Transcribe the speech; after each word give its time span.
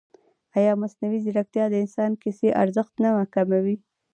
ایا 0.57 0.73
مصنوعي 0.81 1.19
ځیرکتیا 1.25 1.65
د 1.69 1.73
انساني 1.83 2.15
کیسې 2.23 2.49
ارزښت 2.63 2.93
نه 3.03 3.09
کموي؟ 3.33 3.75